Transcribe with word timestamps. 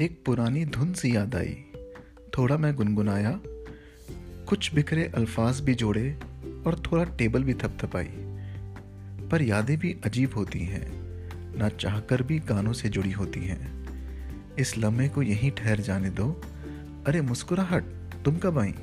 एक 0.00 0.22
पुरानी 0.26 0.64
धुन 0.64 0.92
सी 0.92 1.16
याद 1.16 1.34
आई। 1.34 1.56
थोड़ा 2.38 2.56
मैं 2.56 2.74
गुनगुनाया, 2.74 3.40
कुछ 4.48 4.74
बिखरे 4.74 5.12
अल्फाज 5.14 5.60
भी 5.60 5.74
जोड़े 5.74 6.18
और 6.66 6.78
थोड़ा 6.78 7.04
टेबल 7.04 7.42
भी 7.42 7.54
थपथपाई। 7.54 8.08
पर 9.28 9.42
यादें 9.42 9.78
भी 9.78 9.96
अजीब 10.04 10.34
होती 10.34 10.58
हैं, 10.58 10.90
ना 11.58 11.68
चाहकर 11.68 12.22
भी 12.22 12.38
गानों 12.38 12.72
से 12.72 12.88
जुड़ी 12.88 13.10
होती 13.10 13.40
हैं। 13.40 13.88
इस 14.56 14.78
लम्हे 14.78 15.08
को 15.08 15.22
यहीं 15.22 15.50
ठहर 15.50 15.80
जाने 15.80 16.10
दो। 16.10 16.42
अरे 17.06 17.20
मुस्कुराहट, 17.20 17.84
तुम 18.24 18.36
कब 18.36 18.58
आई? 18.58 18.74